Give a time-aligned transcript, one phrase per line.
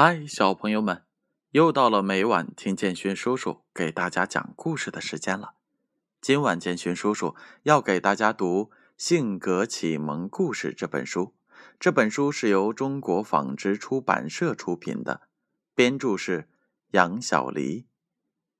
[0.00, 1.02] 嗨，小朋友们，
[1.50, 5.54] 又到了每晚听建勋叔叔给大家讲故事的时间了。
[6.20, 7.34] 今晚建勋叔叔
[7.64, 8.66] 要给大家读
[8.96, 11.34] 《性格启蒙故事》这本书。
[11.80, 15.22] 这本书是由中国纺织出版社出品的，
[15.74, 16.48] 编著是
[16.92, 17.88] 杨小黎。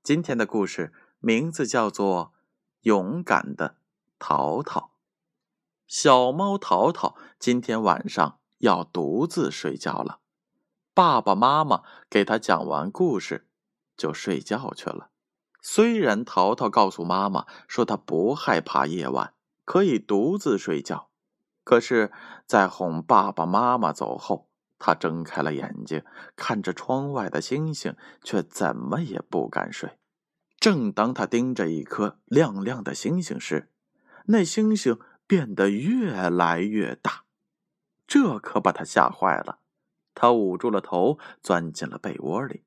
[0.02, 2.32] 今天的故事名字叫做
[2.80, 3.76] 《勇敢的
[4.18, 4.80] 淘淘》。
[5.86, 10.18] 小猫淘淘今天晚上要独自睡觉了。
[10.98, 13.46] 爸爸妈妈给他讲完故事，
[13.96, 15.10] 就睡觉去了。
[15.62, 19.32] 虽然淘淘告诉妈妈说他不害怕夜晚，
[19.64, 21.08] 可以独自睡觉，
[21.62, 22.10] 可是，
[22.46, 24.48] 在哄爸爸妈妈走后，
[24.80, 26.02] 他睁开了眼睛，
[26.34, 27.94] 看着窗外的星星，
[28.24, 30.00] 却怎么也不敢睡。
[30.58, 33.70] 正当他盯着一颗亮亮的星星时，
[34.24, 37.22] 那星星变得越来越大，
[38.08, 39.60] 这可把他吓坏了。
[40.20, 42.64] 他捂住了头，钻进了被窝里。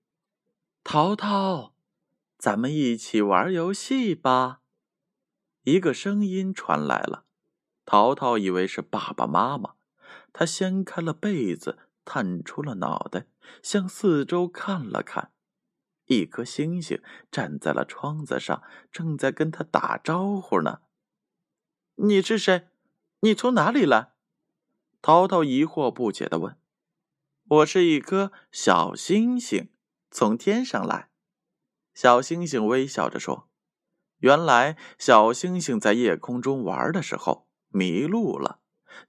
[0.85, 1.73] 淘淘，
[2.37, 4.61] 咱们一起玩游戏吧。
[5.63, 7.25] 一个声音传来了，
[7.85, 9.73] 淘淘以为是爸爸妈妈，
[10.31, 13.25] 他掀开了被子，探出了脑袋，
[13.61, 15.33] 向四周看了看。
[16.05, 20.79] 一颗星星站在了窗子上，正在跟他打招呼呢。
[21.95, 22.69] 你是谁？
[23.19, 24.13] 你从哪里来？
[25.01, 26.55] 淘淘疑惑不解的问。
[27.51, 29.67] 我是一颗小星星，
[30.09, 31.09] 从天上来。
[31.93, 33.49] 小星星微笑着说
[34.19, 38.59] ：“原来小星星在夜空中玩的时候迷路了，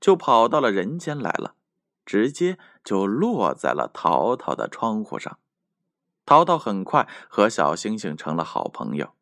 [0.01, 1.55] 就跑到了人间来了，
[2.05, 5.39] 直接就落在了淘淘的窗户上。
[6.27, 9.13] 淘淘很快和小星星成了好朋友，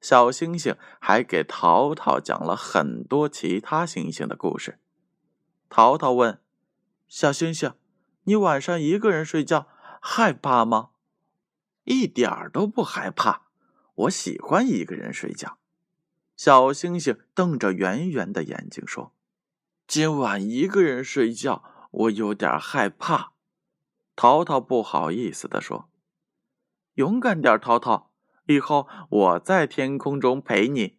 [0.00, 4.78] 小星星还给淘淘讲了很多其他星星的故事。
[5.68, 6.40] 淘淘问
[7.06, 7.74] 小星星。”
[8.24, 9.66] 你晚上一个人睡觉
[10.00, 10.90] 害怕吗？
[11.84, 13.46] 一点儿都不害怕，
[13.94, 15.58] 我喜欢一个人睡觉。
[16.36, 19.12] 小星星瞪着圆圆的眼睛说
[19.86, 23.32] ：“今晚一个人睡觉，我有点害怕。”
[24.16, 25.90] 淘淘不好意思的说
[26.94, 28.12] ：“勇敢点，淘淘，
[28.46, 30.98] 以后我在天空中陪你。”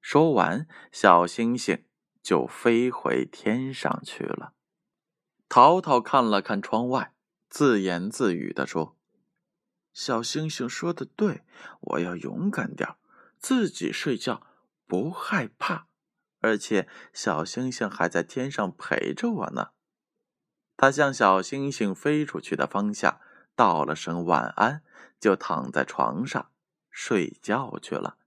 [0.00, 1.84] 说完，小星星
[2.22, 4.54] 就飞回天上去了。
[5.48, 7.14] 淘淘看了看窗外，
[7.48, 8.96] 自言自语的说
[9.94, 11.42] ：“小星星说的对，
[11.80, 12.96] 我要勇敢点
[13.38, 14.42] 自己睡觉
[14.86, 15.86] 不害怕，
[16.40, 19.70] 而且小星星还在天上陪着我呢。”
[20.76, 23.18] 他向小星星飞出去的方向
[23.56, 24.82] 道了声晚安，
[25.18, 26.50] 就躺在床上
[26.90, 28.18] 睡觉去了。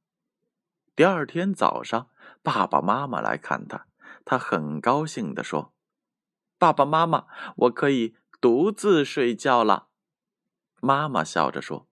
[0.96, 2.10] 第二天早上，
[2.42, 3.86] 爸爸妈妈来看他，
[4.26, 5.72] 他很高兴的说。
[6.62, 9.88] 爸爸妈妈，我可以独自睡觉了。
[10.80, 11.90] 妈妈笑着说：“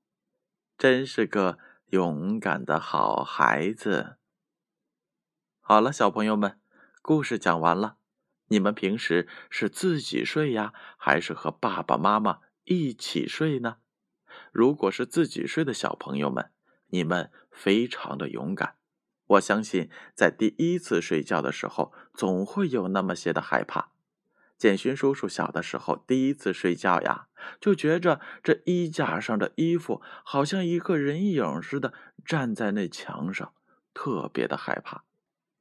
[0.77, 1.57] 真是个
[1.87, 4.17] 勇敢的好孩子。”
[5.59, 6.59] 好了，小朋友们，
[7.01, 7.97] 故事讲完了。
[8.49, 13.77] 你们平时是自己睡呀，还是和爸爸妈妈一起睡呢？
[14.51, 16.51] 如果是自己睡的小朋友们，
[16.89, 18.75] 你们非常的勇敢。
[19.25, 23.93] 我相信，在第一次睡觉的时候，总会有那么些的害怕。
[24.59, 27.29] 建勋叔叔小的时候，第一次睡觉呀，
[27.61, 31.93] 就觉着这衣架上的衣服好像一个人影似的
[32.25, 33.53] 站在那墙上，
[33.93, 35.05] 特别的害怕。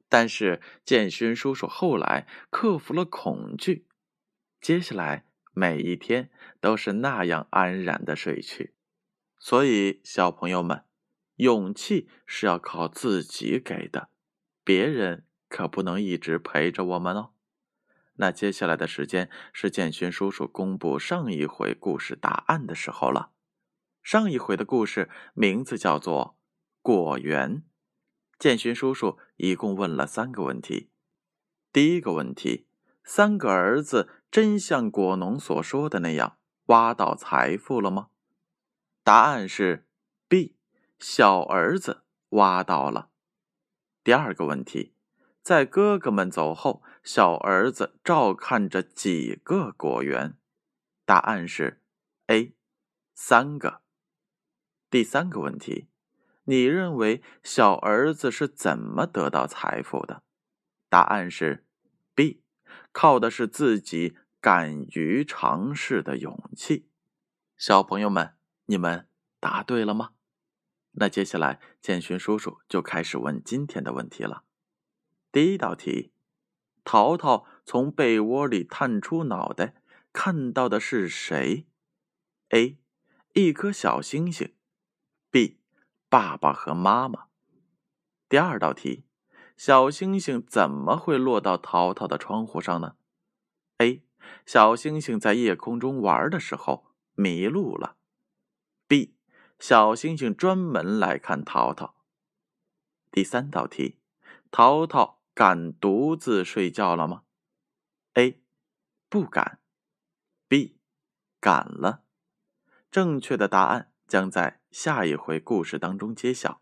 [0.09, 3.85] 但是建勋叔叔后来克服了恐惧，
[4.59, 5.23] 接下来
[5.53, 8.73] 每一天都是那样安然的睡去。
[9.37, 10.83] 所以，小朋友们，
[11.37, 14.09] 勇气是要靠自己给的，
[14.65, 17.29] 别人可不能一直陪着我们哦。
[18.21, 23.31] 那接下来的时间是建勋叔叔公布上一回故事答案的时候了。
[24.03, 26.35] 上一回的故事名字叫做
[26.81, 27.57] 《果园》。
[28.37, 30.89] 建勋叔叔一共问了三个问题。
[31.71, 32.67] 第一个问题：
[33.05, 38.09] 三个儿子真像果农所说的那样挖到财富了吗？
[39.01, 39.87] 答案是
[40.27, 40.57] B，
[40.99, 43.11] 小儿子挖到了。
[44.03, 44.93] 第二个问题。
[45.41, 50.37] 在哥哥们走后，小儿子照看着几个果园？
[51.05, 51.81] 答案是
[52.27, 52.53] A，
[53.15, 53.81] 三个。
[54.89, 55.87] 第三个问题，
[56.43, 60.23] 你认为小儿子是怎么得到财富的？
[60.89, 61.65] 答案是
[62.13, 62.43] B，
[62.91, 66.89] 靠的是自己敢于尝试的勇气。
[67.57, 68.35] 小朋友们，
[68.65, 69.07] 你们
[69.39, 70.11] 答对了吗？
[70.93, 74.43] 那接下来建勋叔叔就开始问今天的问题了。
[75.31, 76.11] 第一道题，
[76.83, 79.75] 淘淘从被窝里探出脑袋，
[80.11, 81.67] 看到的是谁
[82.49, 82.79] ？A.
[83.33, 84.55] 一颗小星星。
[85.29, 85.59] B.
[86.09, 87.27] 爸爸和妈妈。
[88.27, 89.03] 第二道题：
[89.55, 92.95] 小星星怎么会落到淘淘的窗户上呢
[93.77, 94.01] ？A.
[94.47, 97.97] 小星星在夜空中玩的时候迷路了。
[98.87, 99.13] B.
[99.59, 101.93] 小星星专门来看淘淘。
[103.11, 103.99] 第三道题：
[104.49, 107.23] 淘淘敢独自睡觉了吗
[108.15, 108.41] ？A.
[109.07, 109.61] 不敢。
[110.49, 110.81] B.
[111.39, 112.03] 敢了。
[112.91, 116.61] 正确的答案将在下一回故事当中揭晓。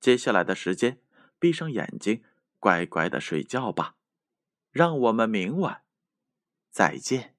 [0.00, 1.00] 接下来的时间，
[1.38, 2.24] 闭上眼睛，
[2.58, 3.94] 乖乖的睡觉吧。
[4.72, 5.84] 让我们明晚
[6.72, 7.33] 再见。